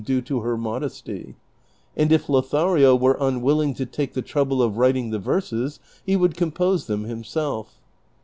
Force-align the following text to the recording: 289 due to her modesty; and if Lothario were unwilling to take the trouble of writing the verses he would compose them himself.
289 0.03 0.17
due 0.19 0.27
to 0.27 0.43
her 0.43 0.57
modesty; 0.57 1.35
and 1.95 2.11
if 2.11 2.27
Lothario 2.27 2.95
were 2.95 3.19
unwilling 3.21 3.75
to 3.75 3.85
take 3.85 4.13
the 4.15 4.23
trouble 4.23 4.59
of 4.59 4.79
writing 4.79 5.11
the 5.11 5.19
verses 5.19 5.79
he 6.03 6.15
would 6.15 6.35
compose 6.35 6.87
them 6.87 7.03
himself. 7.03 7.79